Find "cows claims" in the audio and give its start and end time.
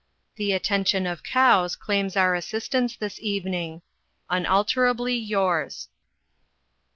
1.21-2.17